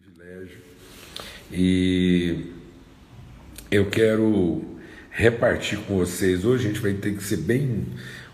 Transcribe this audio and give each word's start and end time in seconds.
privilégio 0.00 0.56
e 1.52 2.46
eu 3.70 3.90
quero 3.90 4.64
repartir 5.10 5.78
com 5.80 5.98
vocês. 5.98 6.46
Hoje 6.46 6.64
a 6.64 6.68
gente 6.68 6.80
vai 6.80 6.94
ter 6.94 7.14
que 7.14 7.22
ser 7.22 7.36
bem 7.36 7.84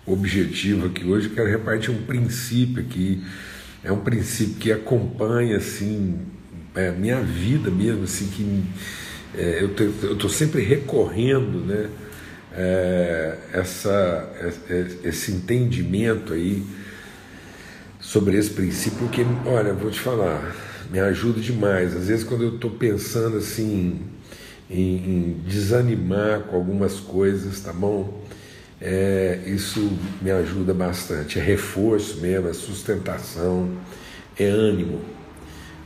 objetivo 0.06 0.86
aqui. 0.86 1.04
Hoje 1.04 1.29
eu 1.29 1.34
quero 1.34 1.48
repartir 1.48 1.90
um 1.90 2.02
princípio 2.02 2.80
aqui. 2.80 3.24
É 3.82 3.90
um 3.90 3.98
princípio 3.98 4.54
que 4.54 4.71
acompanha 4.71 5.56
assim 5.56 6.21
é, 6.76 6.93
minha 6.93 7.21
vida 7.21 7.70
mesmo, 7.70 8.04
assim 8.04 8.29
que 8.29 8.64
é, 9.36 9.64
eu 9.64 10.12
estou 10.12 10.30
sempre 10.30 10.62
recorrendo, 10.62 11.64
né? 11.64 11.90
É, 12.52 13.38
essa, 13.52 14.32
é, 14.70 14.86
esse 15.09 15.32
entendimento 15.32 16.32
aí 16.32 16.64
sobre 18.00 18.36
esse 18.36 18.50
princípio, 18.50 18.98
porque, 18.98 19.22
olha, 19.45 19.72
vou 19.75 19.90
te 19.90 20.00
falar, 20.00 20.68
me 20.91 20.98
ajuda 21.00 21.41
demais. 21.41 21.96
Às 21.96 22.08
vezes, 22.08 22.25
quando 22.25 22.43
eu 22.44 22.54
estou 22.54 22.71
pensando 22.71 23.36
assim, 23.39 24.00
em, 24.71 24.96
em, 24.96 25.43
desanimar 25.46 26.40
com 26.40 26.57
algumas 26.57 27.00
coisas, 27.00 27.61
tá 27.61 27.72
bom? 27.72 28.22
É, 28.81 29.40
isso 29.46 29.90
me 30.22 30.31
ajuda 30.31 30.72
bastante. 30.72 31.39
É 31.39 31.43
reforço 31.43 32.20
mesmo, 32.20 32.48
é 32.48 32.53
sustentação, 32.53 33.70
é 34.39 34.45
ânimo. 34.45 35.00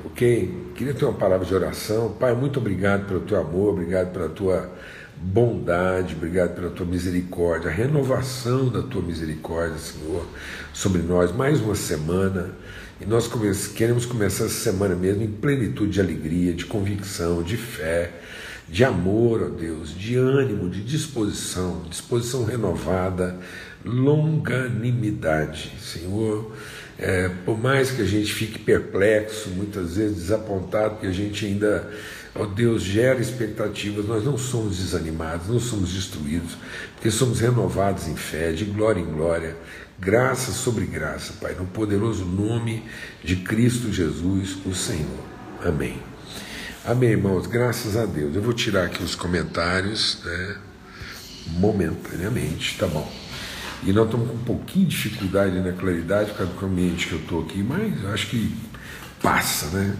Ok? 0.04 0.72
Queria 0.74 0.94
ter 0.94 1.04
uma 1.04 1.14
palavra 1.14 1.46
de 1.46 1.54
oração. 1.54 2.12
Pai, 2.18 2.34
muito 2.34 2.58
obrigado 2.58 3.06
pelo 3.06 3.20
teu 3.20 3.38
amor, 3.40 3.70
obrigado 3.70 4.12
pela 4.12 4.28
tua 4.28 4.70
bondade, 5.16 6.16
obrigado 6.16 6.54
pela 6.56 6.70
tua 6.70 6.84
misericórdia, 6.84 7.70
a 7.70 7.72
renovação 7.72 8.68
da 8.68 8.82
tua 8.82 9.00
misericórdia, 9.00 9.78
Senhor, 9.78 10.26
sobre 10.72 11.00
nós. 11.02 11.32
Mais 11.32 11.60
uma 11.60 11.76
semana 11.76 12.50
e 13.02 13.06
nós 13.06 13.28
queremos 13.74 14.06
começar 14.06 14.44
essa 14.44 14.60
semana 14.60 14.94
mesmo 14.94 15.24
em 15.24 15.30
plenitude 15.30 15.92
de 15.92 16.00
alegria, 16.00 16.54
de 16.54 16.64
convicção, 16.64 17.42
de 17.42 17.56
fé, 17.56 18.12
de 18.68 18.84
amor, 18.84 19.42
ó 19.42 19.48
Deus, 19.48 19.92
de 19.92 20.16
ânimo, 20.16 20.70
de 20.70 20.82
disposição, 20.84 21.82
disposição 21.90 22.44
renovada, 22.44 23.38
longanimidade, 23.84 25.72
Senhor. 25.80 26.54
É, 26.96 27.28
por 27.44 27.58
mais 27.58 27.90
que 27.90 28.02
a 28.02 28.06
gente 28.06 28.32
fique 28.32 28.60
perplexo, 28.60 29.50
muitas 29.50 29.96
vezes 29.96 30.18
desapontado, 30.18 31.00
que 31.00 31.06
a 31.06 31.12
gente 31.12 31.44
ainda 31.44 31.90
Ó 32.34 32.46
Deus, 32.46 32.82
gera 32.82 33.20
expectativas, 33.20 34.06
nós 34.06 34.24
não 34.24 34.38
somos 34.38 34.78
desanimados, 34.78 35.48
não 35.48 35.60
somos 35.60 35.92
destruídos, 35.92 36.56
porque 36.94 37.10
somos 37.10 37.40
renovados 37.40 38.08
em 38.08 38.16
fé, 38.16 38.52
de 38.52 38.64
glória 38.64 39.00
em 39.00 39.04
glória, 39.04 39.54
graça 40.02 40.50
sobre 40.50 40.84
graça, 40.84 41.34
Pai, 41.40 41.54
no 41.54 41.64
poderoso 41.64 42.24
nome 42.24 42.82
de 43.22 43.36
Cristo 43.36 43.92
Jesus, 43.92 44.58
o 44.66 44.74
Senhor. 44.74 45.24
Amém. 45.64 46.02
Amém, 46.84 47.10
irmãos, 47.10 47.46
graças 47.46 47.96
a 47.96 48.04
Deus. 48.04 48.34
Eu 48.34 48.42
vou 48.42 48.52
tirar 48.52 48.86
aqui 48.86 49.00
os 49.00 49.14
comentários, 49.14 50.18
né, 50.24 50.56
momentaneamente, 51.50 52.76
tá 52.76 52.88
bom. 52.88 53.08
E 53.84 53.92
nós 53.92 54.06
estamos 54.06 54.28
com 54.28 54.34
um 54.34 54.44
pouquinho 54.44 54.86
de 54.86 54.96
dificuldade 54.96 55.60
na 55.60 55.70
claridade 55.70 56.30
por 56.32 56.38
causa 56.38 56.52
do 56.52 56.66
ambiente 56.66 57.06
que 57.06 57.12
eu 57.12 57.20
estou 57.20 57.42
aqui, 57.42 57.62
mas 57.62 58.04
acho 58.06 58.26
que 58.26 58.52
passa, 59.22 59.66
né? 59.70 59.96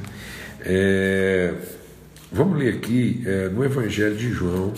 É, 0.63 1.55
Vamos 2.33 2.59
ler 2.59 2.75
aqui 2.75 3.23
é, 3.25 3.49
no 3.51 3.65
Evangelho 3.65 4.17
de 4.17 4.33
João, 4.33 4.73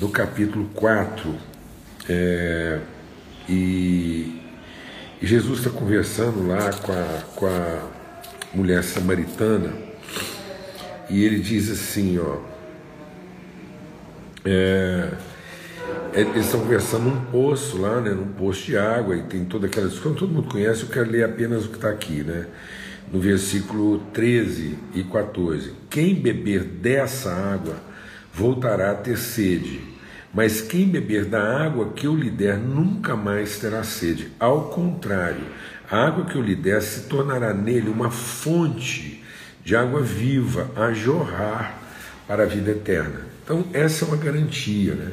no 0.00 0.08
capítulo 0.08 0.70
4, 0.74 1.34
é, 2.08 2.78
e, 3.48 4.37
e, 5.20 5.26
Jesus 5.26 5.58
está 5.60 5.70
conversando 5.70 6.46
lá 6.46 6.70
com 6.72 6.92
a, 6.92 7.22
com 7.34 7.46
a 7.46 7.88
mulher 8.54 8.82
samaritana, 8.82 9.72
e 11.10 11.24
ele 11.24 11.38
diz 11.38 11.70
assim, 11.70 12.18
ó, 12.18 12.38
é, 14.44 15.10
é 16.12 16.20
eles 16.20 16.46
estão 16.46 16.60
conversando 16.60 17.04
num 17.04 17.24
poço 17.26 17.78
lá, 17.78 18.00
né, 18.00 18.10
num 18.10 18.32
poço 18.32 18.66
de 18.66 18.76
água, 18.76 19.16
e 19.16 19.22
tem 19.22 19.44
toda 19.44 19.66
aquela 19.66 19.88
discussão, 19.88 20.14
todo 20.14 20.32
mundo 20.32 20.48
conhece, 20.48 20.82
eu 20.82 20.88
quero 20.88 21.10
ler 21.10 21.24
apenas 21.24 21.64
o 21.64 21.68
que 21.68 21.76
está 21.76 21.90
aqui, 21.90 22.22
né? 22.22 22.46
no 23.12 23.20
versículo 23.20 24.00
13 24.12 24.78
e 24.94 25.02
14: 25.04 25.72
Quem 25.88 26.14
beber 26.14 26.64
dessa 26.64 27.32
água 27.32 27.76
voltará 28.32 28.92
a 28.92 28.94
ter 28.94 29.16
sede, 29.16 29.80
mas 30.32 30.60
quem 30.60 30.86
beber 30.86 31.24
da 31.24 31.64
água 31.64 31.92
que 31.94 32.06
eu 32.06 32.14
lhe 32.14 32.30
der 32.30 32.58
nunca 32.58 33.16
mais 33.16 33.58
terá 33.58 33.82
sede. 33.82 34.30
Ao 34.38 34.70
contrário, 34.70 35.44
a 35.90 36.06
água 36.06 36.26
que 36.26 36.36
eu 36.36 36.42
lhe 36.42 36.54
der 36.54 36.82
se 36.82 37.08
tornará 37.08 37.54
nele 37.54 37.88
uma 37.88 38.10
fonte 38.10 39.24
de 39.64 39.74
água 39.74 40.02
viva 40.02 40.70
a 40.76 40.92
jorrar 40.92 41.78
para 42.26 42.42
a 42.42 42.46
vida 42.46 42.70
eterna. 42.70 43.22
Então, 43.42 43.64
essa 43.72 44.04
é 44.04 44.08
uma 44.08 44.16
garantia, 44.16 44.94
né? 44.94 45.12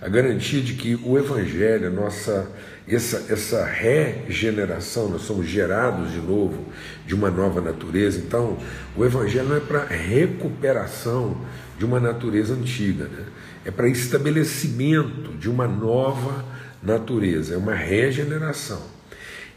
A 0.00 0.08
garantia 0.08 0.60
de 0.60 0.74
que 0.74 0.98
o 1.04 1.18
Evangelho, 1.18 1.88
a 1.88 1.90
nossa 1.90 2.48
essa, 2.88 3.32
essa 3.32 3.64
regeneração, 3.64 5.08
nós 5.08 5.22
somos 5.22 5.46
gerados 5.46 6.10
de 6.12 6.18
novo 6.18 6.64
de 7.06 7.14
uma 7.14 7.30
nova 7.30 7.60
natureza. 7.60 8.18
Então, 8.18 8.58
o 8.96 9.04
Evangelho 9.04 9.48
não 9.48 9.56
é 9.56 9.60
para 9.60 9.84
recuperação 9.84 11.40
de 11.78 11.84
uma 11.84 12.00
natureza 12.00 12.54
antiga, 12.54 13.04
né? 13.04 13.24
é 13.64 13.70
para 13.70 13.88
estabelecimento 13.88 15.32
de 15.38 15.48
uma 15.48 15.66
nova 15.66 16.44
natureza, 16.82 17.54
é 17.54 17.56
uma 17.56 17.74
regeneração. 17.74 18.82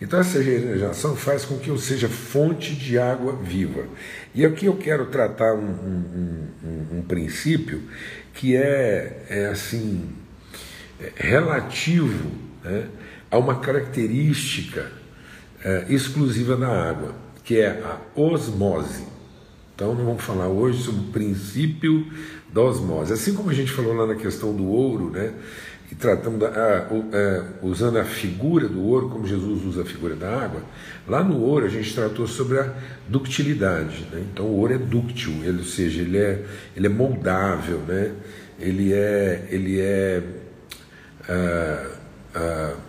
Então, 0.02 0.20
essa 0.20 0.38
regeneração 0.40 1.16
faz 1.16 1.46
com 1.46 1.58
que 1.58 1.70
eu 1.70 1.78
seja 1.78 2.10
fonte 2.10 2.76
de 2.76 3.00
água 3.00 3.36
viva. 3.42 3.86
E 4.34 4.46
aqui 4.46 4.66
eu 4.66 4.76
quero 4.76 5.06
tratar 5.06 5.54
um, 5.54 5.70
um, 5.70 6.48
um, 6.64 6.98
um 6.98 7.02
princípio 7.02 7.82
que 8.34 8.56
é, 8.56 9.26
é 9.30 9.46
assim, 9.48 10.10
é 11.00 11.12
relativo 11.16 12.30
né, 12.64 12.88
há 13.36 13.38
uma 13.38 13.56
característica 13.56 14.90
é, 15.64 15.86
exclusiva 15.90 16.56
da 16.56 16.68
água, 16.68 17.14
que 17.44 17.60
é 17.60 17.84
a 17.84 17.98
osmose. 18.20 19.04
Então, 19.76 19.94
nós 19.94 20.06
vamos 20.06 20.24
falar 20.24 20.48
hoje 20.48 20.84
sobre 20.84 21.02
o 21.02 21.12
princípio 21.12 22.08
da 22.54 22.62
osmose. 22.62 23.12
Assim 23.12 23.34
como 23.34 23.50
a 23.50 23.54
gente 23.54 23.72
falou 23.72 23.94
lá 23.94 24.08
na 24.08 24.16
questão 24.16 24.56
do 24.56 24.66
ouro, 24.66 25.10
né? 25.10 25.34
E 25.92 25.96
tratamos 25.96 26.40
da, 26.40 26.48
a, 26.48 26.88
é, 27.12 27.44
usando 27.62 27.98
a 27.98 28.06
figura 28.06 28.70
do 28.70 28.82
ouro, 28.82 29.10
como 29.10 29.28
Jesus 29.28 29.66
usa 29.66 29.82
a 29.82 29.86
figura 29.86 30.16
da 30.16 30.44
água, 30.44 30.64
lá 31.06 31.22
no 31.22 31.42
ouro 31.42 31.66
a 31.66 31.70
gente 31.70 31.94
tratou 31.94 32.26
sobre 32.26 32.58
a 32.58 32.74
ductilidade. 33.10 34.08
Né? 34.12 34.26
Então, 34.32 34.46
o 34.46 34.60
ouro 34.60 34.74
é 34.74 34.78
dúctil, 34.78 35.34
ele, 35.44 35.60
ou 35.60 35.66
seja, 35.66 36.02
ele 36.02 36.18
é, 36.18 36.44
ele 36.76 36.88
é 36.88 36.90
moldável, 36.90 37.80
né? 37.80 38.14
ele 38.58 38.94
é, 38.94 39.48
ele 39.52 39.80
é 39.80 40.24
uh, 41.30 41.90
uh, 42.40 42.85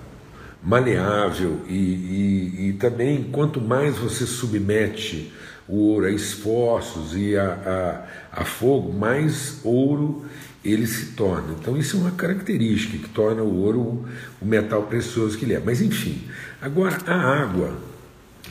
maleável 0.62 1.61
e, 1.69 1.75
e, 1.75 2.69
e, 2.69 2.72
também 2.75 3.25
quanto 3.31 3.61
mais 3.61 3.97
você 3.97 4.27
submete 4.27 5.33
o 5.69 5.77
ouro 5.77 6.06
a 6.06 6.11
esforços 6.11 7.15
e 7.15 7.37
a, 7.37 8.06
a, 8.33 8.41
a, 8.43 8.44
fogo, 8.44 8.93
mais 8.93 9.61
ouro 9.65 10.25
ele 10.65 10.87
se 10.87 11.12
torna. 11.12 11.55
Então 11.61 11.77
isso 11.77 11.97
é 11.97 12.00
uma 12.00 12.11
característica 12.12 12.99
que 12.99 13.09
torna 13.09 13.43
o 13.43 13.62
ouro 13.62 14.05
o, 14.41 14.44
metal 14.44 14.83
precioso 14.84 15.39
que 15.39 15.44
ele 15.44 15.55
é. 15.55 15.61
Mas 15.61 15.81
enfim, 15.81 16.22
agora 16.61 16.99
a 17.06 17.15
água, 17.15 17.77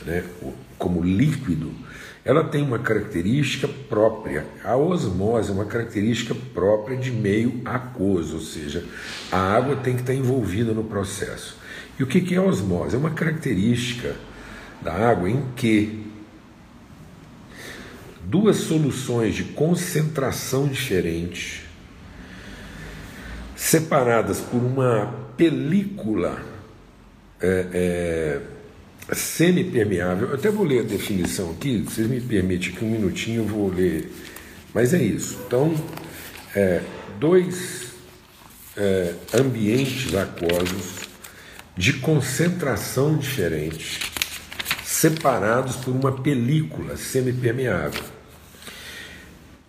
né, 0.05 0.23
como 0.77 1.03
líquido, 1.03 1.71
ela 2.23 2.43
tem 2.43 2.63
uma 2.63 2.79
característica 2.79 3.67
própria. 3.67 4.45
A 4.63 4.75
osmose 4.75 5.51
é 5.51 5.53
uma 5.53 5.65
característica 5.65 6.33
própria 6.53 6.97
de 6.97 7.11
meio 7.11 7.61
aquoso, 7.63 8.35
ou 8.35 8.41
seja, 8.41 8.83
a 9.31 9.37
água 9.37 9.75
tem 9.75 9.95
que 9.95 10.01
estar 10.01 10.13
envolvida 10.13 10.73
no 10.73 10.83
processo. 10.83 11.64
E 11.99 12.03
o 12.03 12.07
que 12.07 12.35
é 12.35 12.39
osmose? 12.39 12.95
É 12.95 12.99
uma 12.99 13.11
característica 13.11 14.15
da 14.81 14.93
água 14.93 15.29
em 15.29 15.43
que 15.55 16.05
duas 18.23 18.57
soluções 18.57 19.35
de 19.35 19.43
concentração 19.43 20.67
diferente, 20.67 21.63
separadas 23.55 24.39
por 24.39 24.57
uma 24.57 25.13
película 25.37 26.43
é, 27.39 27.67
é, 27.73 29.15
semipermeável. 29.15 30.29
Eu 30.29 30.35
até 30.35 30.49
vou 30.49 30.65
ler 30.65 30.81
a 30.81 30.83
definição 30.83 31.51
aqui, 31.51 31.81
vocês 31.81 32.07
me 32.07 32.19
permitem 32.19 32.71
que 32.71 32.83
um 32.83 32.91
minutinho 32.91 33.43
eu 33.43 33.47
vou 33.47 33.69
ler. 33.69 34.11
Mas 34.73 34.93
é 34.93 35.01
isso. 35.01 35.39
Então, 35.47 35.73
é, 36.53 36.81
dois 37.19 37.93
é, 38.75 39.13
ambientes 39.33 40.13
aquosos 40.13 41.14
de 41.77 41.93
concentração 41.93 43.17
diferente, 43.17 44.11
separados 44.83 45.75
por 45.75 45.93
uma 45.93 46.11
película 46.11 46.95
semipermeável. 46.95 48.03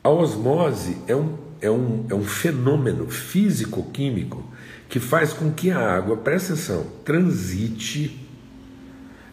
A 0.04 0.08
osmose 0.08 0.98
é 1.08 1.16
um, 1.16 1.36
é 1.60 1.70
um, 1.70 2.06
é 2.08 2.14
um 2.14 2.24
fenômeno 2.24 3.08
físico-químico 3.10 4.44
que 4.88 5.00
faz 5.00 5.32
com 5.32 5.50
que 5.50 5.70
a 5.70 5.80
água, 5.80 6.16
presta 6.16 6.52
atenção, 6.52 6.86
transite, 7.04 8.24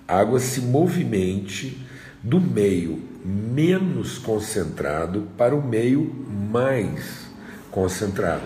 a 0.07 0.17
água 0.19 0.39
se 0.39 0.61
movimente 0.61 1.77
do 2.23 2.41
meio 2.41 3.03
menos 3.23 4.17
concentrado 4.17 5.27
para 5.37 5.55
o 5.55 5.61
meio 5.61 6.11
mais 6.51 7.27
concentrado. 7.69 8.43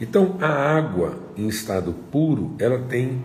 Então, 0.00 0.36
a 0.40 0.48
água 0.48 1.18
em 1.36 1.48
estado 1.48 1.94
puro, 2.10 2.54
ela 2.58 2.78
tem 2.80 3.22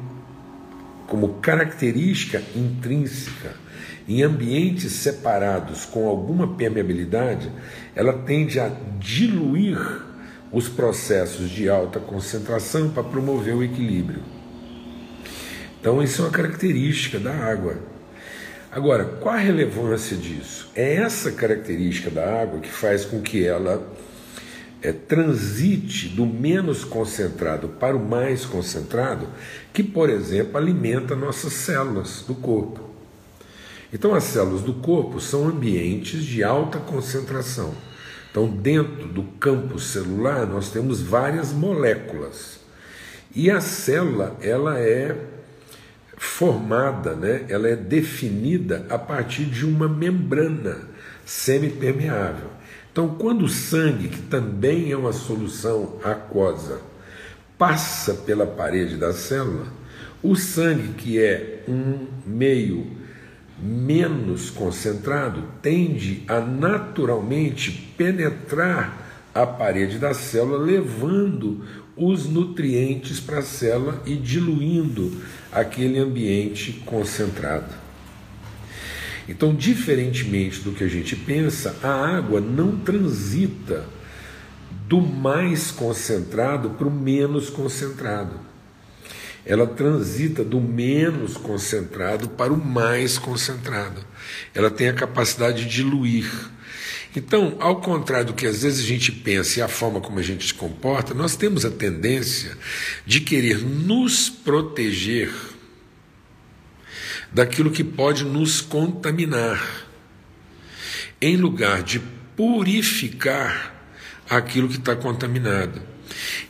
como 1.11 1.41
característica 1.41 2.41
intrínseca 2.55 3.51
em 4.07 4.23
ambientes 4.23 4.93
separados 4.93 5.83
com 5.83 6.07
alguma 6.07 6.55
permeabilidade, 6.55 7.51
ela 7.93 8.13
tende 8.13 8.61
a 8.61 8.71
diluir 8.97 9.77
os 10.53 10.69
processos 10.69 11.49
de 11.49 11.67
alta 11.67 11.99
concentração 11.99 12.91
para 12.91 13.03
promover 13.03 13.53
o 13.53 13.61
equilíbrio. 13.61 14.23
Então, 15.81 16.01
isso 16.01 16.21
é 16.21 16.25
uma 16.25 16.31
característica 16.31 17.19
da 17.19 17.33
água. 17.33 17.75
Agora, 18.71 19.03
qual 19.03 19.35
a 19.35 19.39
relevância 19.39 20.15
disso? 20.15 20.71
É 20.73 20.95
essa 20.95 21.29
característica 21.29 22.09
da 22.09 22.41
água 22.41 22.61
que 22.61 22.71
faz 22.71 23.03
com 23.03 23.19
que 23.19 23.45
ela 23.45 23.85
é, 24.81 24.91
transite 24.91 26.09
do 26.09 26.25
menos 26.25 26.83
concentrado 26.83 27.69
para 27.69 27.95
o 27.95 28.03
mais 28.03 28.45
concentrado, 28.45 29.27
que, 29.71 29.83
por 29.83 30.09
exemplo, 30.09 30.57
alimenta 30.57 31.15
nossas 31.15 31.53
células 31.53 32.23
do 32.27 32.35
corpo. 32.35 32.89
Então, 33.93 34.13
as 34.13 34.23
células 34.23 34.61
do 34.61 34.73
corpo 34.75 35.19
são 35.19 35.47
ambientes 35.47 36.23
de 36.23 36.43
alta 36.43 36.79
concentração. 36.79 37.73
Então, 38.31 38.47
dentro 38.47 39.07
do 39.07 39.23
campo 39.23 39.77
celular, 39.79 40.47
nós 40.47 40.71
temos 40.71 41.01
várias 41.01 41.51
moléculas. 41.51 42.59
E 43.35 43.51
a 43.51 43.59
célula, 43.59 44.37
ela 44.41 44.79
é 44.79 45.15
formada, 46.17 47.13
né? 47.13 47.45
ela 47.49 47.67
é 47.67 47.75
definida 47.75 48.85
a 48.89 48.97
partir 48.97 49.45
de 49.45 49.65
uma 49.65 49.89
membrana 49.89 50.87
semipermeável. 51.25 52.49
Então, 52.91 53.09
quando 53.09 53.45
o 53.45 53.49
sangue, 53.49 54.09
que 54.09 54.21
também 54.23 54.91
é 54.91 54.97
uma 54.97 55.13
solução 55.13 55.95
aquosa, 56.03 56.81
passa 57.57 58.13
pela 58.13 58.45
parede 58.45 58.97
da 58.97 59.13
célula, 59.13 59.65
o 60.21 60.35
sangue, 60.35 60.93
que 60.97 61.19
é 61.19 61.63
um 61.67 62.07
meio 62.25 63.01
menos 63.61 64.49
concentrado 64.49 65.43
tende 65.61 66.23
a 66.27 66.39
naturalmente 66.39 67.93
penetrar 67.95 69.29
a 69.33 69.45
parede 69.45 69.99
da 69.99 70.13
célula, 70.13 70.57
levando 70.57 71.63
os 71.95 72.27
nutrientes 72.27 73.19
para 73.19 73.39
a 73.39 73.43
célula 73.43 74.01
e 74.05 74.15
diluindo 74.15 75.21
aquele 75.51 75.99
ambiente 75.99 76.81
concentrado. 76.85 77.80
Então, 79.31 79.55
diferentemente 79.55 80.59
do 80.59 80.71
que 80.71 80.83
a 80.83 80.87
gente 80.87 81.15
pensa, 81.15 81.75
a 81.81 82.17
água 82.17 82.39
não 82.39 82.77
transita 82.77 83.85
do 84.87 85.01
mais 85.01 85.71
concentrado 85.71 86.71
para 86.71 86.87
o 86.87 86.91
menos 86.91 87.49
concentrado 87.49 88.51
ela 89.45 89.65
transita 89.65 90.43
do 90.43 90.59
menos 90.61 91.35
concentrado 91.35 92.29
para 92.29 92.53
o 92.53 92.63
mais 92.63 93.17
concentrado. 93.17 94.05
Ela 94.53 94.69
tem 94.69 94.89
a 94.89 94.93
capacidade 94.93 95.65
de 95.65 95.69
diluir. 95.69 96.29
Então, 97.15 97.57
ao 97.59 97.81
contrário 97.81 98.27
do 98.27 98.33
que 98.33 98.45
às 98.45 98.63
vezes 98.63 98.85
a 98.85 98.87
gente 98.87 99.11
pensa 99.11 99.59
e 99.59 99.61
a 99.61 99.67
forma 99.67 99.99
como 99.99 100.19
a 100.19 100.21
gente 100.21 100.47
se 100.47 100.53
comporta, 100.53 101.13
nós 101.13 101.35
temos 101.35 101.65
a 101.65 101.71
tendência 101.71 102.57
de 103.05 103.19
querer 103.19 103.61
nos 103.61 104.29
proteger 104.29 105.33
daquilo 107.31 107.71
que 107.71 107.83
pode 107.83 108.25
nos 108.25 108.61
contaminar, 108.61 109.87
em 111.21 111.37
lugar 111.37 111.83
de 111.83 111.99
purificar 112.35 113.73
aquilo 114.29 114.67
que 114.67 114.77
está 114.77 114.95
contaminado. 114.95 115.81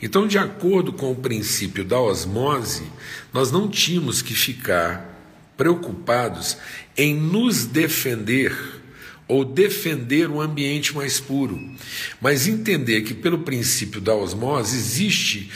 Então, 0.00 0.26
de 0.26 0.38
acordo 0.38 0.92
com 0.92 1.12
o 1.12 1.16
princípio 1.16 1.84
da 1.84 2.00
osmose, 2.00 2.84
nós 3.32 3.52
não 3.52 3.68
tínhamos 3.68 4.22
que 4.22 4.34
ficar 4.34 5.08
preocupados 5.56 6.56
em 6.96 7.14
nos 7.14 7.64
defender 7.66 8.56
ou 9.28 9.44
defender 9.44 10.28
um 10.28 10.40
ambiente 10.40 10.94
mais 10.94 11.20
puro, 11.20 11.58
mas 12.20 12.48
entender 12.48 13.02
que, 13.02 13.14
pelo 13.14 13.38
princípio 13.38 14.00
da 14.00 14.14
osmose, 14.14 14.76
existe 14.76 15.50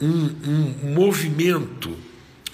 um, 0.00 0.34
um 0.46 0.92
movimento, 0.92 1.96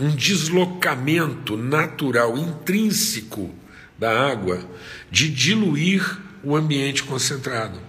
um 0.01 0.15
deslocamento 0.15 1.57
natural, 1.57 2.37
intrínseco 2.37 3.55
da 3.99 4.31
água, 4.31 4.69
de 5.11 5.29
diluir 5.29 6.19
o 6.43 6.57
ambiente 6.57 7.03
concentrado. 7.03 7.81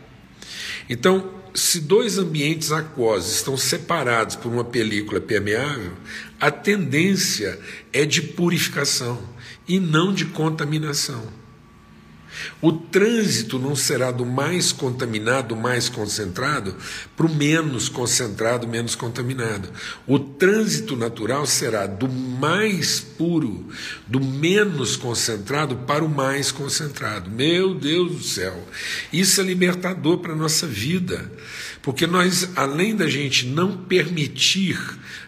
Então, 0.89 1.31
se 1.53 1.79
dois 1.79 2.17
ambientes 2.17 2.71
aquosos 2.71 3.35
estão 3.35 3.55
separados 3.55 4.35
por 4.35 4.51
uma 4.51 4.63
película 4.63 5.21
permeável, 5.21 5.93
a 6.39 6.49
tendência 6.49 7.59
é 7.93 8.05
de 8.05 8.21
purificação 8.21 9.21
e 9.67 9.79
não 9.79 10.13
de 10.13 10.25
contaminação. 10.25 11.38
O 12.61 12.71
trânsito 12.71 13.57
não 13.57 13.75
será 13.75 14.11
do 14.11 14.25
mais 14.25 14.71
contaminado, 14.71 15.55
mais 15.55 15.87
concentrado, 15.89 16.75
para 17.15 17.25
o 17.25 17.33
menos 17.33 17.87
concentrado, 17.87 18.67
menos 18.67 18.95
contaminado. 18.95 19.69
O 20.05 20.19
trânsito 20.19 20.95
natural 20.95 21.45
será 21.45 21.87
do 21.87 22.09
mais 22.09 22.99
puro, 22.99 23.67
do 24.07 24.19
menos 24.19 24.95
concentrado, 24.95 25.75
para 25.77 26.03
o 26.03 26.09
mais 26.09 26.51
concentrado. 26.51 27.29
Meu 27.29 27.73
Deus 27.73 28.11
do 28.11 28.23
céu! 28.23 28.67
Isso 29.11 29.39
é 29.39 29.43
libertador 29.43 30.19
para 30.19 30.33
a 30.33 30.35
nossa 30.35 30.67
vida, 30.67 31.31
porque 31.81 32.05
nós, 32.05 32.49
além 32.55 32.95
da 32.95 33.07
gente 33.07 33.45
não 33.45 33.77
permitir 33.77 34.79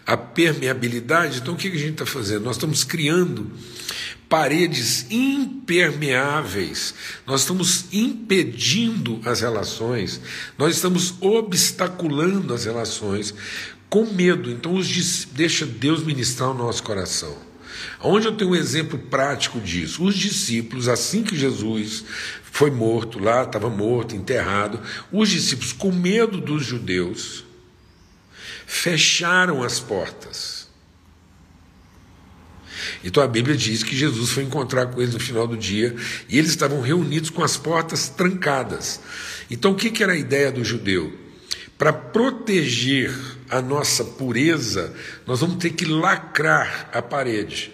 a 0.06 0.18
permeabilidade, 0.18 1.40
então 1.40 1.54
o 1.54 1.58
que 1.58 1.68
a 1.68 1.72
gente 1.72 1.94
está 1.94 2.06
fazendo? 2.06 2.44
Nós 2.44 2.56
estamos 2.56 2.84
criando 2.84 3.52
paredes 4.32 5.06
impermeáveis, 5.12 6.94
nós 7.28 7.42
estamos 7.42 7.88
impedindo 7.92 9.20
as 9.26 9.42
relações, 9.42 10.22
nós 10.58 10.76
estamos 10.76 11.16
obstaculando 11.20 12.54
as 12.54 12.64
relações 12.64 13.34
com 13.90 14.06
medo. 14.06 14.50
Então, 14.50 14.74
os, 14.74 15.26
deixa 15.34 15.66
Deus 15.66 16.02
ministrar 16.02 16.52
o 16.52 16.54
nosso 16.54 16.82
coração. 16.82 17.36
Onde 18.02 18.28
eu 18.28 18.32
tenho 18.32 18.52
um 18.52 18.56
exemplo 18.56 18.98
prático 18.98 19.60
disso? 19.60 20.02
Os 20.02 20.16
discípulos, 20.16 20.88
assim 20.88 21.24
que 21.24 21.38
Jesus 21.38 22.06
foi 22.42 22.72
morto 22.72 23.20
lá, 23.20 23.44
estava 23.44 23.70
morto, 23.70 24.16
enterrado, 24.16 24.80
os 25.12 25.28
discípulos, 25.28 25.74
com 25.74 25.92
medo 25.92 26.40
dos 26.40 26.66
judeus, 26.66 27.44
fecharam 28.66 29.62
as 29.62 29.78
portas 29.78 30.61
então 33.04 33.24
a 33.24 33.28
Bíblia 33.28 33.58
diz 33.58 33.84
que 33.84 33.96
Jesus 33.96 34.30
foi 34.30 34.44
encontrar 34.44 34.88
com 34.88 35.02
eles 35.02 35.14
no 35.14 35.20
final 35.20 35.48
do 35.48 35.58
dia 35.58 35.96
e 36.30 36.38
eles 36.38 36.52
estavam 36.52 36.82
reunidos 36.82 37.30
com 37.30 37.44
as 37.44 37.58
portas 37.58 38.10
trancadas. 38.10 39.00
Então 39.50 39.72
o 39.72 39.76
que, 39.76 39.90
que 39.90 40.04
era 40.04 40.14
a 40.14 40.18
ideia 40.18 40.52
do 40.52 40.64
judeu? 40.64 41.12
Para 41.78 41.92
proteger 41.92 43.12
a 43.50 43.62
nossa 43.62 44.04
pureza, 44.04 44.94
nós 45.26 45.40
vamos 45.40 45.58
ter 45.58 45.72
que 45.72 45.86
lacrar 45.86 46.90
a 46.94 47.02
parede. 47.02 47.72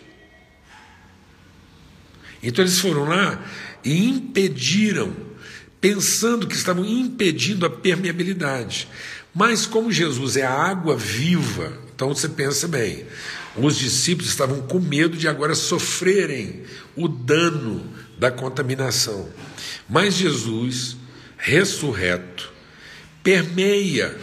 Então 2.42 2.64
eles 2.64 2.80
foram 2.80 3.04
lá 3.04 3.44
e 3.84 4.08
impediram, 4.08 5.14
pensando 5.82 6.48
que 6.48 6.56
estavam 6.56 6.86
impedindo 6.86 7.66
a 7.66 7.70
permeabilidade. 7.70 8.88
Mas 9.36 9.66
como 9.66 9.92
Jesus 9.92 10.38
é 10.38 10.44
a 10.44 10.54
água 10.54 10.96
viva, 10.96 11.87
então 11.98 12.10
você 12.10 12.30
pensa 12.30 12.68
bem, 12.68 13.08
os 13.56 13.76
discípulos 13.76 14.30
estavam 14.30 14.62
com 14.62 14.80
medo 14.80 15.18
de 15.18 15.28
agora 15.28 15.56
sofrerem 15.56 16.62
o 16.96 17.08
dano 17.08 17.92
da 18.20 18.30
contaminação. 18.30 19.28
Mas 19.90 20.14
Jesus, 20.14 20.96
ressurreto, 21.40 22.54
permeia 23.24 24.16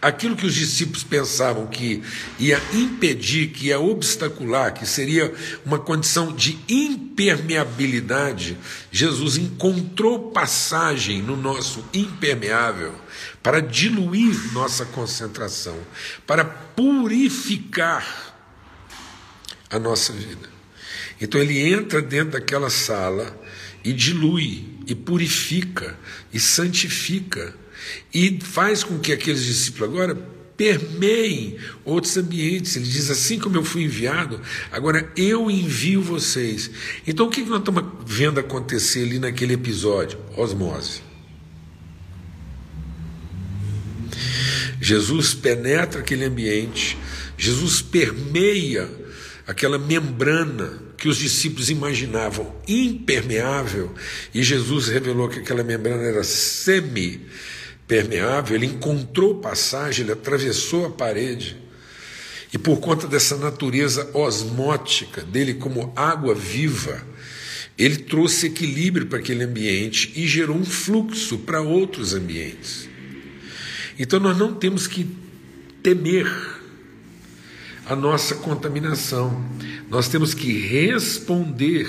aquilo 0.00 0.36
que 0.36 0.46
os 0.46 0.54
discípulos 0.54 1.02
pensavam 1.02 1.66
que 1.66 2.04
ia 2.38 2.62
impedir, 2.72 3.48
que 3.48 3.66
ia 3.66 3.80
obstacular, 3.80 4.72
que 4.72 4.86
seria 4.86 5.34
uma 5.66 5.80
condição 5.80 6.32
de 6.32 6.56
impermeabilidade, 6.68 8.56
Jesus 8.92 9.36
encontrou 9.36 10.30
passagem 10.30 11.20
no 11.20 11.36
nosso 11.36 11.84
impermeável 11.92 12.94
para 13.42 13.60
diluir 13.60 14.52
nossa 14.52 14.84
concentração, 14.84 15.78
para 16.26 16.44
purificar 16.44 18.36
a 19.70 19.78
nossa 19.78 20.12
vida. 20.12 20.48
Então 21.20 21.40
ele 21.40 21.58
entra 21.58 22.00
dentro 22.00 22.32
daquela 22.32 22.70
sala 22.70 23.38
e 23.84 23.92
dilui, 23.92 24.64
e 24.86 24.94
purifica, 24.94 25.98
e 26.32 26.40
santifica, 26.40 27.54
e 28.12 28.38
faz 28.42 28.82
com 28.82 28.98
que 28.98 29.12
aqueles 29.12 29.44
discípulos 29.44 29.88
agora 29.88 30.14
permeiem 30.56 31.56
outros 31.84 32.16
ambientes. 32.16 32.74
Ele 32.76 32.84
diz 32.84 33.08
assim 33.10 33.38
como 33.38 33.56
eu 33.56 33.64
fui 33.64 33.84
enviado, 33.84 34.40
agora 34.72 35.10
eu 35.16 35.50
envio 35.50 36.02
vocês. 36.02 36.70
Então 37.06 37.26
o 37.26 37.30
que 37.30 37.42
nós 37.42 37.60
estamos 37.60 37.84
vendo 38.04 38.40
acontecer 38.40 39.04
ali 39.04 39.18
naquele 39.18 39.54
episódio? 39.54 40.18
Osmose. 40.36 41.07
Jesus 44.88 45.34
penetra 45.34 46.00
aquele 46.00 46.24
ambiente, 46.24 46.96
Jesus 47.36 47.82
permeia 47.82 48.88
aquela 49.46 49.78
membrana 49.78 50.82
que 50.96 51.10
os 51.10 51.18
discípulos 51.18 51.68
imaginavam 51.68 52.56
impermeável, 52.66 53.94
e 54.32 54.42
Jesus 54.42 54.88
revelou 54.88 55.28
que 55.28 55.40
aquela 55.40 55.62
membrana 55.62 56.04
era 56.04 56.24
semi-permeável, 56.24 58.56
ele 58.56 58.64
encontrou 58.64 59.34
passagem, 59.34 60.04
ele 60.04 60.12
atravessou 60.12 60.86
a 60.86 60.90
parede. 60.90 61.58
E 62.50 62.56
por 62.56 62.80
conta 62.80 63.06
dessa 63.06 63.36
natureza 63.36 64.08
osmótica 64.14 65.20
dele 65.20 65.52
como 65.52 65.92
água 65.94 66.34
viva, 66.34 67.06
ele 67.76 67.96
trouxe 67.96 68.46
equilíbrio 68.46 69.04
para 69.04 69.18
aquele 69.18 69.44
ambiente 69.44 70.14
e 70.16 70.26
gerou 70.26 70.56
um 70.56 70.64
fluxo 70.64 71.36
para 71.40 71.60
outros 71.60 72.14
ambientes. 72.14 72.87
Então 73.98 74.20
nós 74.20 74.36
não 74.36 74.54
temos 74.54 74.86
que 74.86 75.04
temer 75.82 76.30
a 77.84 77.96
nossa 77.96 78.36
contaminação. 78.36 79.44
Nós 79.88 80.08
temos 80.08 80.34
que 80.34 80.52
responder 80.52 81.88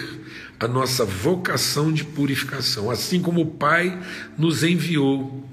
à 0.60 0.68
nossa 0.68 1.06
vocação 1.06 1.92
de 1.92 2.04
purificação, 2.04 2.90
assim 2.90 3.22
como 3.22 3.42
o 3.42 3.46
Pai 3.46 4.02
nos 4.38 4.64
enviou. 4.64 5.48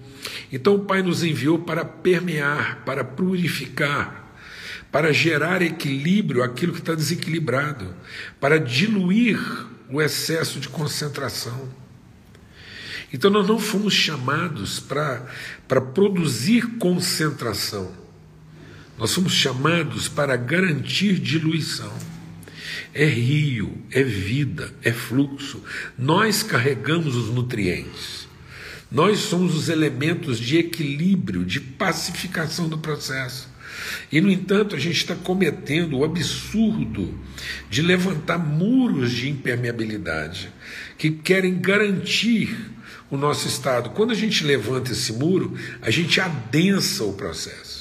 Então 0.51 0.77
o 0.77 0.85
Pai 0.85 1.03
nos 1.03 1.23
enviou 1.23 1.59
para 1.59 1.85
permear, 1.85 2.83
para 2.85 3.05
purificar, 3.05 4.35
para 4.91 5.13
gerar 5.13 5.61
equilíbrio 5.63 6.43
aquilo 6.43 6.73
que 6.73 6.79
está 6.79 6.95
desequilibrado, 6.95 7.95
para 8.41 8.59
diluir 8.59 9.39
o 9.91 10.01
excesso 10.01 10.59
de 10.59 10.69
concentração. 10.69 11.86
Então 13.17 13.31
nós 13.31 13.49
não 13.49 13.59
fomos 13.59 13.95
chamados 13.95 14.79
para 14.79 15.81
produzir 15.95 16.77
concentração, 16.77 17.91
nós 18.99 19.15
fomos 19.15 19.33
chamados 19.33 20.07
para 20.07 20.37
garantir 20.37 21.19
diluição. 21.19 21.95
É 22.93 23.07
rio, 23.07 23.83
é 23.91 24.03
vida, 24.03 24.71
é 24.83 24.93
fluxo. 24.93 25.63
Nós 25.99 26.43
carregamos 26.43 27.17
os 27.17 27.29
nutrientes. 27.29 28.29
Nós 28.93 29.21
somos 29.21 29.55
os 29.55 29.71
elementos 29.71 30.39
de 30.39 30.59
equilíbrio, 30.59 31.43
de 31.43 31.59
pacificação 31.59 32.69
do 32.69 32.77
processo. 32.77 33.49
E, 34.11 34.21
no 34.21 34.31
entanto, 34.31 34.75
a 34.75 34.79
gente 34.79 34.97
está 34.97 35.15
cometendo 35.15 35.99
o 35.99 36.05
absurdo 36.05 37.19
de 37.69 37.83
levantar 37.83 38.39
muros 38.39 39.13
de 39.13 39.29
impermeabilidade 39.29 40.51
que 40.97 41.11
querem 41.11 41.59
garantir 41.59 42.57
o 43.11 43.17
nosso 43.17 43.47
estado. 43.47 43.91
Quando 43.91 44.13
a 44.13 44.15
gente 44.15 44.45
levanta 44.45 44.93
esse 44.93 45.13
muro, 45.13 45.55
a 45.83 45.91
gente 45.91 46.21
adensa 46.21 47.05
o 47.05 47.13
processo. 47.13 47.76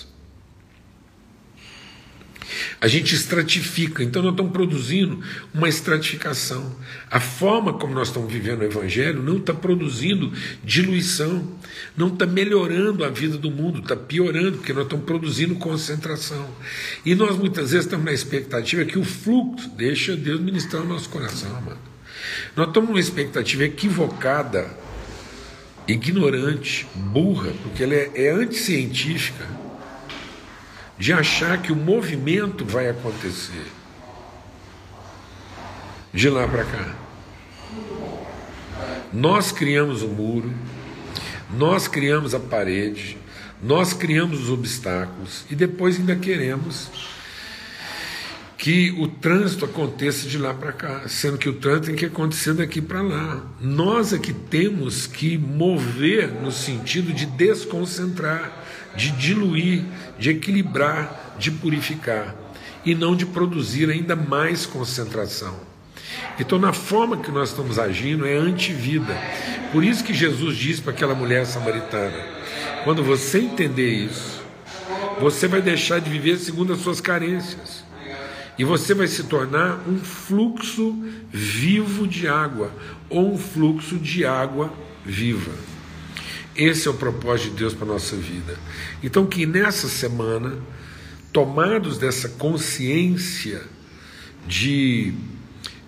A 2.86 2.88
gente 2.88 3.15
estratifica, 3.15 4.04
então 4.04 4.22
nós 4.22 4.34
estamos 4.34 4.51
produzindo 4.51 5.20
uma 5.51 5.68
estratificação. 5.68 6.75
A 7.10 7.20
forma 7.20 7.74
como 7.74 7.96
nós 7.96 8.10
estamos 8.10 8.32
vivendo 8.32 8.60
o 8.60 8.63
Evangelho 8.63 9.24
não 9.24 9.38
está 9.38 9.56
produzindo 9.56 10.32
diluição, 10.63 11.51
não 11.98 12.10
está 12.10 12.27
melhorando 12.27 13.04
a 13.04 13.10
vida 13.10 13.39
do 13.39 13.50
mundo, 13.50 13.80
está 13.80 13.96
piorando, 13.96 14.58
porque 14.58 14.72
nós 14.72 14.84
estamos 14.84 15.04
produzindo 15.04 15.56
concentração. 15.56 16.48
E 17.04 17.15
nós 17.15 17.36
muitas 17.36 17.72
vezes 17.72 17.88
estamos 17.88 18.06
na 18.06 18.13
expectativa 18.13 18.86
que 18.86 19.00
o 19.00 19.04
fluxo 19.04 19.68
deixa 19.70 20.15
Deus 20.15 20.39
ministrar 20.39 20.84
o 20.84 20.88
nosso 20.88 21.10
coração, 21.10 21.58
amado. 21.58 21.80
Nós 22.56 22.68
estamos 22.68 22.88
numa 22.92 23.00
expectativa 23.00 23.63
equivocada 23.63 24.70
ignorante, 25.88 26.86
burra, 26.94 27.51
porque 27.63 27.82
ela 27.82 27.96
é, 27.96 28.12
é 28.13 28.30
anticientífica, 28.30 29.64
de 30.97 31.13
achar 31.13 31.61
que 31.61 31.71
o 31.71 31.75
movimento 31.75 32.63
vai 32.65 32.89
acontecer 32.89 33.65
de 36.13 36.29
lá 36.29 36.47
para 36.47 36.63
cá. 36.63 36.95
Nós 39.11 39.51
criamos 39.51 40.01
o 40.01 40.07
muro, 40.07 40.53
nós 41.49 41.87
criamos 41.87 42.33
a 42.33 42.39
parede, 42.39 43.17
nós 43.61 43.93
criamos 43.93 44.43
os 44.43 44.49
obstáculos 44.49 45.45
e 45.49 45.55
depois 45.55 45.97
ainda 45.97 46.15
queremos 46.15 46.89
que 48.65 48.89
o 48.98 49.07
trânsito 49.07 49.63
aconteça 49.63 50.27
de 50.27 50.39
lá 50.39 50.51
para 50.51 50.72
cá, 50.72 51.03
sendo 51.07 51.38
que 51.38 51.48
o 51.48 51.53
trânsito 51.53 51.86
tem 51.86 51.95
que 51.95 52.05
acontecer 52.07 52.55
daqui 52.55 52.81
para 52.81 53.00
lá. 53.00 53.43
Nós 53.62 54.12
é 54.12 54.17
que 54.17 54.34
temos 54.34 55.05
que 55.05 55.38
mover 55.38 56.31
no 56.31 56.51
sentido 56.51 57.13
de 57.13 57.27
desconcentrar, 57.27 58.65
de 58.95 59.12
diluir, 59.12 59.84
de 60.17 60.31
equilibrar, 60.31 61.36
de 61.38 61.51
purificar, 61.51 62.36
e 62.84 62.95
não 62.95 63.15
de 63.15 63.27
produzir 63.27 63.88
ainda 63.88 64.15
mais 64.15 64.65
concentração. 64.65 65.55
Então, 66.39 66.57
na 66.57 66.74
forma 66.74 67.17
que 67.17 67.29
nós 67.29 67.50
estamos 67.50 67.77
agindo, 67.77 68.25
é 68.25 68.36
antivida. 68.36 69.15
Por 69.72 69.84
isso 69.84 70.03
que 70.03 70.12
Jesus 70.12 70.57
disse 70.57 70.81
para 70.81 70.91
aquela 70.91 71.13
mulher 71.13 71.45
samaritana: 71.45 72.17
quando 72.84 73.03
você 73.03 73.38
entender 73.38 73.91
isso, 73.91 74.41
você 75.22 75.48
vai 75.48 75.62
deixar 75.62 76.00
de 76.00 76.10
viver 76.10 76.39
segundo 76.39 76.74
as 76.74 76.79
suas 76.79 77.00
carências. 77.00 77.85
E 78.57 78.63
você 78.63 78.93
vai 78.93 79.07
se 79.07 79.24
tornar 79.24 79.83
um 79.88 80.00
fluxo 80.00 80.97
vivo 81.29 82.07
de 82.07 82.27
água, 82.27 82.71
ou 83.09 83.33
um 83.33 83.38
fluxo 83.38 83.97
de 83.97 84.25
água 84.25 84.74
viva. 85.05 85.51
Esse 86.55 86.88
é 86.88 86.91
o 86.91 86.93
propósito 86.93 87.51
de 87.51 87.57
Deus 87.57 87.74
para 87.74 87.85
a 87.85 87.93
nossa 87.93 88.15
vida. 88.15 88.57
Então, 89.03 89.25
que 89.25 89.45
nessa 89.45 89.89
semana, 89.89 90.57
tomados 91.33 91.97
dessa 91.97 92.29
consciência 92.29 93.62
de, 94.47 95.13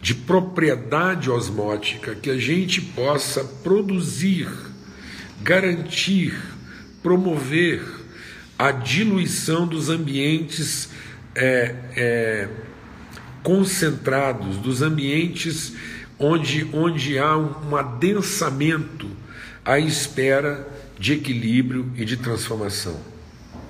de 0.02 0.14
propriedade 0.14 1.30
osmótica, 1.30 2.16
que 2.16 2.30
a 2.30 2.38
gente 2.38 2.82
possa 2.82 3.46
produzir, 3.46 4.50
garantir, 5.42 6.38
promover 7.02 7.82
a 8.60 8.72
diluição 8.72 9.66
dos 9.66 9.90
ambientes 9.90 10.90
é, 11.38 11.76
é, 11.96 12.50
concentrados, 13.44 14.58
dos 14.58 14.82
ambientes 14.82 15.74
onde, 16.18 16.68
onde 16.74 17.18
há 17.20 17.38
um 17.38 17.76
adensamento 17.76 19.08
à 19.64 19.80
espera 19.80 20.68
de 21.00 21.14
equilíbrio 21.14 21.92
e 21.96 22.04
de 22.04 22.18
transformação. 22.18 23.00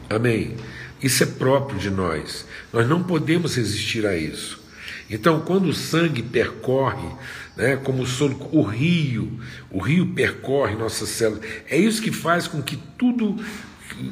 Amém? 0.10 0.56
Isso 1.04 1.24
é 1.24 1.26
próprio 1.26 1.78
de 1.78 1.90
nós. 1.90 2.46
Nós 2.72 2.88
não 2.88 3.04
podemos 3.04 3.56
resistir 3.56 4.06
a 4.06 4.16
isso. 4.16 4.66
Então, 5.10 5.42
quando 5.42 5.68
o 5.68 5.74
sangue 5.74 6.24
percorre, 6.24 7.08
né, 7.56 7.76
como 7.76 8.04
o, 8.04 8.58
o 8.58 8.62
rio, 8.64 9.40
o 9.70 9.80
rio 9.80 10.08
percorre 10.08 10.76
nossas 10.76 11.10
células, 11.10 11.44
é 11.70 11.78
isso 11.78 12.02
que 12.02 12.12
faz 12.12 12.48
com 12.48 12.62
que 12.62 12.78
tudo 12.98 13.36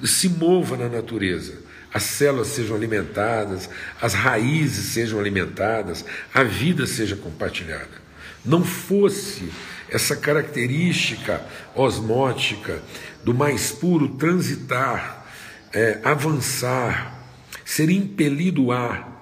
se 0.04 0.28
mova 0.30 0.76
na 0.76 0.90
natureza 0.90 1.65
as 1.96 2.04
células 2.04 2.50
sejam 2.50 2.75
alimentadas, 2.75 3.70
as 4.02 4.14
raízes 4.14 4.88
sejam 4.88 5.18
alimentadas, 5.18 6.04
a 6.34 6.44
vida 6.44 6.86
seja 6.86 7.16
compartilhada. 7.16 8.04
Não 8.44 8.66
fosse 8.66 9.50
essa 9.90 10.14
característica 10.14 11.42
osmótica 11.74 12.84
do 13.24 13.34
mais 13.34 13.72
puro 13.72 14.10
transitar, 14.10 15.25
é, 15.72 16.02
avançar, 16.04 17.18
ser 17.64 17.90
impelido 17.90 18.74
a 18.74 19.14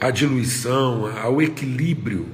à 0.00 0.10
diluição, 0.10 1.06
ao 1.16 1.40
equilíbrio, 1.40 2.28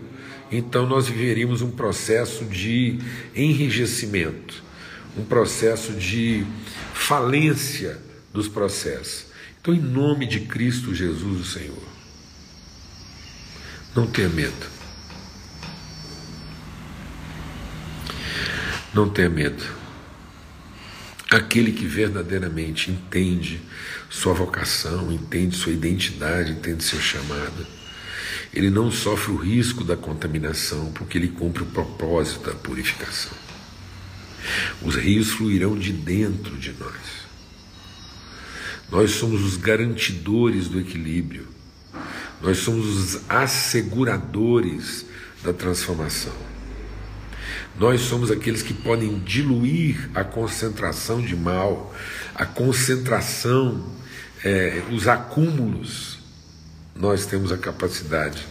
então 0.51 0.87
nós 0.87 1.07
viveríamos 1.07 1.61
um 1.61 1.71
processo 1.71 2.47
de 2.47 2.99
enrijecimento, 3.37 4.65
um 5.19 5.25
processo 5.25 5.93
de 5.93 6.47
falência 6.95 8.01
dos 8.33 8.49
processos. 8.49 9.27
Então, 9.61 9.75
em 9.75 9.81
nome 9.81 10.27
de 10.27 10.41
Cristo 10.41 10.95
Jesus, 10.95 11.41
o 11.41 11.45
Senhor, 11.45 11.83
não 13.95 14.07
tenha 14.07 14.29
medo. 14.29 14.67
Não 18.93 19.09
tenha 19.09 19.31
medo. 19.31 19.63
Aquele 21.31 21.73
que 21.73 21.87
verdadeiramente 21.87 22.91
entende 22.91 23.61
sua 24.11 24.35
vocação, 24.35 25.13
entende 25.13 25.57
sua 25.57 25.73
identidade, 25.73 26.53
entende 26.53 26.85
seu 26.85 27.01
chamado, 27.01 27.67
ele 28.53 28.69
não 28.69 28.91
sofre 28.91 29.33
o 29.33 29.37
risco 29.37 29.83
da 29.83 29.97
contaminação, 29.97 30.93
porque 30.93 31.17
ele 31.17 31.29
cumpre 31.29 31.63
o 31.63 31.67
propósito 31.67 32.51
da 32.51 32.55
purificação. 32.55 33.33
Os 34.83 34.97
rios 34.97 35.31
fluirão 35.31 35.79
de 35.79 35.93
dentro 35.93 36.57
de 36.59 36.73
nós 36.73 37.23
Nós 38.93 39.13
somos 39.13 39.43
os 39.43 39.57
garantidores 39.57 40.69
do 40.69 40.79
equilíbrio. 40.79 41.49
Nós 42.43 42.59
somos 42.59 42.87
os 42.87 43.21
asseguradores 43.27 45.07
da 45.43 45.51
transformação. 45.51 46.35
Nós 47.81 48.03
somos 48.03 48.31
aqueles 48.31 48.61
que 48.61 48.75
podem 48.75 49.19
diluir 49.21 50.11
a 50.15 50.23
concentração 50.23 51.23
de 51.23 51.35
mal, 51.35 51.95
a 52.35 52.45
concentração, 52.45 53.83
é, 54.45 54.83
os 54.93 55.09
acúmulos. 55.09 56.19
Nós 56.95 57.25
temos 57.25 57.51
a 57.51 57.57
capacidade, 57.57 58.47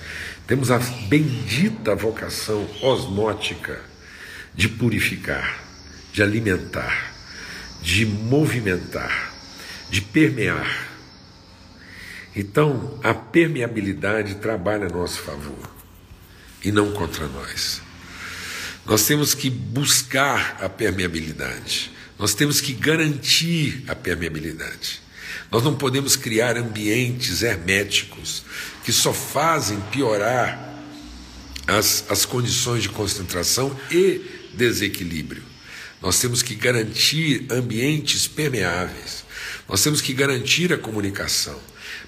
temos 0.48 0.72
a 0.72 0.80
bendita 1.08 1.94
vocação 1.94 2.68
osmótica 2.82 3.80
de 4.56 4.68
purificar, 4.68 5.60
de 6.12 6.24
alimentar, 6.24 7.14
de 7.80 8.08
movimentar, 8.08 9.31
de 9.92 10.02
permear. 10.02 10.90
Então, 12.36 12.98
a 13.04 13.14
permeabilidade 13.14 14.36
trabalha 14.36 14.88
a 14.88 14.90
nosso 14.90 15.20
favor 15.20 15.70
e 16.64 16.72
não 16.72 16.94
contra 16.94 17.28
nós. 17.28 17.82
Nós 18.86 19.06
temos 19.06 19.34
que 19.36 19.50
buscar 19.50 20.58
a 20.62 20.70
permeabilidade, 20.70 21.92
nós 22.18 22.34
temos 22.34 22.62
que 22.62 22.74
garantir 22.74 23.84
a 23.88 23.94
permeabilidade. 23.94 25.02
Nós 25.52 25.64
não 25.64 25.76
podemos 25.76 26.16
criar 26.16 26.58
ambientes 26.58 27.44
herméticos 27.44 28.44
que 28.84 28.92
só 28.92 29.14
fazem 29.14 29.80
piorar 29.92 30.72
as, 31.68 32.06
as 32.10 32.26
condições 32.26 32.84
de 32.84 32.90
concentração 32.90 33.78
e 33.90 34.22
desequilíbrio. 34.54 35.44
Nós 36.02 36.20
temos 36.20 36.42
que 36.42 36.56
garantir 36.56 37.46
ambientes 37.50 38.28
permeáveis, 38.28 39.24
nós 39.72 39.82
temos 39.82 40.02
que 40.02 40.14
garantir 40.14 40.74
a 40.74 40.78
comunicação, 40.78 41.58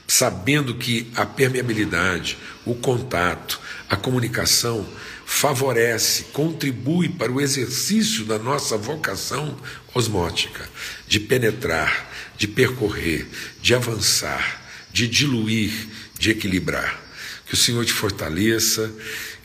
sabendo 0.05 0.75
que 0.75 1.09
a 1.15 1.25
permeabilidade, 1.25 2.37
o 2.65 2.75
contato, 2.75 3.57
a 3.89 3.95
comunicação 3.95 4.85
favorece, 5.25 6.25
contribui 6.33 7.07
para 7.07 7.31
o 7.31 7.39
exercício 7.39 8.25
da 8.25 8.37
nossa 8.37 8.77
vocação 8.77 9.57
osmótica, 9.93 10.69
de 11.07 11.21
penetrar, 11.21 12.11
de 12.37 12.49
percorrer, 12.49 13.25
de 13.61 13.73
avançar, 13.73 14.61
de 14.91 15.07
diluir, 15.07 15.71
de 16.19 16.31
equilibrar. 16.31 17.01
Que 17.47 17.53
o 17.53 17.57
Senhor 17.57 17.85
te 17.85 17.93
fortaleça, 17.93 18.93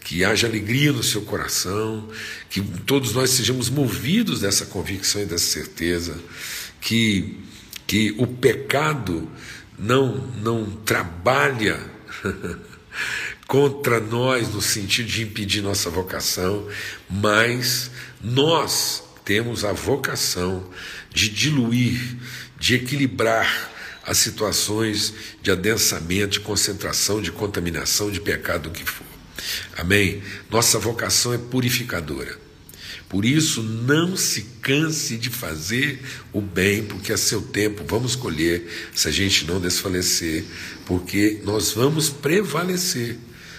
que 0.01 0.25
haja 0.25 0.49
alegria 0.49 0.91
no 0.91 1.05
seu 1.05 1.23
coração, 1.23 2.11
que 2.51 2.61
todos 2.85 3.13
nós 3.13 3.31
sejamos 3.31 3.71
movidos 3.71 4.41
dessa 4.41 4.67
convicção 4.67 5.23
e 5.23 5.27
dessa 5.27 5.47
certeza, 5.47 6.19
que, 6.81 7.37
que 7.89 8.15
o 8.19 8.27
pecado 8.27 9.27
não, 9.79 10.19
não 10.43 10.67
trabalha 10.67 11.81
contra 13.49 13.99
nós 13.99 14.53
no 14.53 14.61
sentido 14.61 15.09
de 15.09 15.23
impedir 15.23 15.63
nossa 15.63 15.89
vocação, 15.89 16.69
mas 17.09 17.91
nós 18.21 19.03
temos 19.25 19.65
a 19.65 19.73
vocação 19.73 20.69
de 21.13 21.31
diluir, 21.31 21.99
de 22.59 22.75
equilibrar 22.75 23.71
as 24.05 24.19
situações 24.19 25.15
de 25.43 25.51
adensamento, 25.51 26.33
de 26.33 26.41
concentração, 26.41 27.23
de 27.23 27.33
contaminação, 27.33 28.11
de 28.11 28.21
pecado, 28.21 28.69
o 28.69 28.73
que 28.73 28.85
for. 28.85 29.07
Amém? 29.79 30.23
Nossa 30.51 30.79
vocação 30.79 31.33
é 31.33 31.39
purificadora. 31.39 32.48
Por 33.09 33.25
isso, 33.25 33.63
não 33.63 34.17
se 34.17 34.43
canse 34.61 35.17
de 35.17 35.31
fazer 35.31 36.01
o 36.33 36.43
bem, 36.43 36.83
porque 36.85 37.13
a 37.13 37.17
seu 37.17 37.41
tempo 37.41 37.83
vamos 37.87 38.15
colher, 38.15 38.69
se 38.95 39.09
a 39.09 39.11
gente 39.11 39.47
não 39.47 39.59
desfalecer, 39.59 40.45
porque 40.85 41.41
nós 41.43 41.73
vamos 41.73 42.11
prevalecer 42.11 43.17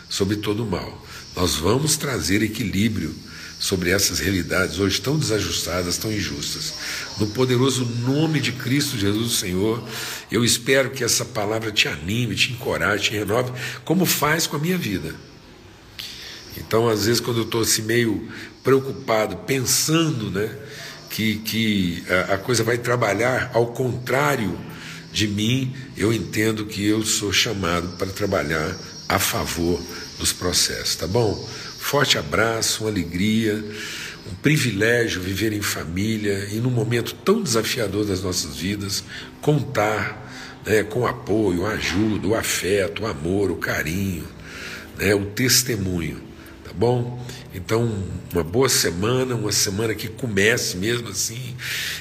sobre 0.08 0.38
todo 0.38 0.64
o 0.64 0.70
mal. 0.70 1.06
Nós 1.36 1.56
vamos 1.56 1.98
trazer 1.98 2.44
equilíbrio 2.44 3.16
sobre 3.60 3.90
essas 3.90 4.20
realidades 4.20 4.80
hoje 4.80 5.02
tão 5.02 5.18
desajustadas, 5.18 5.98
tão 5.98 6.12
injustas. 6.12 6.74
No 7.20 7.28
poderoso 7.28 7.86
nome 7.86 8.40
de 8.40 8.52
Cristo 8.52 8.98
Jesus, 8.98 9.34
Senhor, 9.34 9.84
eu 10.32 10.46
espero 10.46 10.92
que 10.92 11.04
essa 11.04 11.26
palavra 11.26 11.72
te 11.72 11.88
anime, 11.88 12.36
te 12.36 12.54
encoraje, 12.54 13.06
te 13.06 13.12
renove, 13.12 13.52
como 13.84 14.06
faz 14.06 14.48
com 14.48 14.56
a 14.56 14.60
minha 14.60 14.78
vida. 14.78 15.14
Então, 16.58 16.88
às 16.88 17.06
vezes, 17.06 17.22
quando 17.22 17.38
eu 17.38 17.44
estou 17.44 17.62
assim 17.62 17.84
meio 17.84 18.28
preocupado, 18.64 19.38
pensando 19.38 20.32
né, 20.32 20.50
que, 21.10 21.36
que 21.38 22.04
a, 22.10 22.36
a 22.36 22.38
coisa 22.38 22.64
vai 22.64 22.78
trabalhar 22.78 23.52
ao 23.54 23.68
contrário 23.68 24.58
de 25.12 25.28
mim, 25.28 25.76
eu 25.98 26.14
entendo 26.14 26.66
que 26.66 26.86
eu 26.86 27.04
sou 27.04 27.34
chamado 27.34 27.98
para 27.98 28.08
trabalhar 28.08 28.76
a 29.08 29.18
favor 29.18 29.82
dos 30.20 30.32
processos, 30.32 30.96
tá 30.96 31.08
bom? 31.08 31.36
Forte 31.80 32.18
abraço, 32.18 32.84
uma 32.84 32.92
alegria, 32.92 33.64
um 34.30 34.36
privilégio 34.36 35.22
viver 35.22 35.54
em 35.54 35.62
família 35.62 36.48
e 36.52 36.56
num 36.56 36.70
momento 36.70 37.16
tão 37.16 37.42
desafiador 37.42 38.06
das 38.06 38.22
nossas 38.22 38.56
vidas, 38.56 39.04
contar 39.42 40.30
né, 40.66 40.84
com 40.84 41.02
o 41.02 41.08
apoio, 41.08 41.66
a 41.66 41.72
ajuda, 41.72 42.28
o 42.28 42.36
afeto, 42.36 43.04
o 43.04 43.08
amor, 43.08 43.50
o 43.50 43.56
carinho, 43.56 44.28
né, 44.98 45.16
o 45.16 45.26
testemunho, 45.26 46.22
bom? 46.80 47.22
Então, 47.54 47.92
uma 48.32 48.44
boa 48.44 48.70
semana, 48.70 49.36
uma 49.36 49.52
semana 49.52 49.94
que 49.94 50.08
comece 50.08 50.78
mesmo 50.78 51.10
assim, 51.10 51.58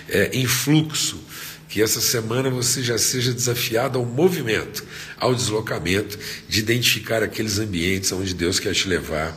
é, 0.09 0.31
em 0.33 0.47
fluxo 0.47 1.21
que 1.69 1.83
essa 1.83 2.01
semana 2.01 2.49
você 2.49 2.83
já 2.83 2.97
seja 2.97 3.35
desafiado 3.35 3.99
ao 3.99 4.07
movimento, 4.07 4.83
ao 5.19 5.35
deslocamento, 5.35 6.19
de 6.49 6.61
identificar 6.61 7.23
aqueles 7.23 7.59
ambientes 7.59 8.11
onde 8.13 8.33
Deus 8.33 8.59
quer 8.59 8.73
te 8.73 8.89
levar 8.89 9.37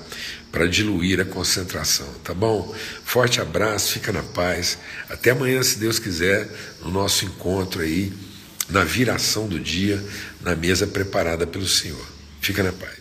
para 0.49 0.65
diluir 0.65 1.19
a 1.19 1.25
concentração, 1.25 2.07
tá 2.23 2.33
bom? 2.33 2.73
Forte 3.03 3.41
abraço, 3.41 3.93
fica 3.93 4.13
na 4.13 4.23
paz. 4.23 4.77
Até 5.09 5.31
amanhã, 5.31 5.61
se 5.63 5.77
Deus 5.77 5.99
quiser, 5.99 6.49
no 6.81 6.91
nosso 6.91 7.25
encontro 7.25 7.81
aí, 7.81 8.13
na 8.69 8.83
viração 8.83 9.47
do 9.47 9.59
dia, 9.59 10.01
na 10.41 10.55
mesa 10.55 10.87
preparada 10.87 11.45
pelo 11.45 11.67
Senhor. 11.67 12.05
Fica 12.39 12.63
na 12.63 12.71
paz. 12.71 13.00